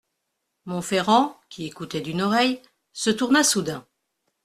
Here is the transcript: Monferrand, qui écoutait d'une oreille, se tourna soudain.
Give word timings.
Monferrand, 0.65 1.39
qui 1.49 1.65
écoutait 1.67 2.01
d'une 2.01 2.23
oreille, 2.23 2.59
se 2.91 3.11
tourna 3.11 3.43
soudain. 3.43 3.85